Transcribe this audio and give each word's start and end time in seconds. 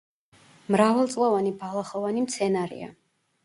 მრავალწლოვანი 0.75 1.53
ბალახოვანი 1.61 2.27
მცენარეა. 2.27 2.95